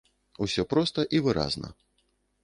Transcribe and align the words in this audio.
Усё 0.45 0.63
проста 0.71 1.05
і 1.17 1.21
выразна. 1.27 1.69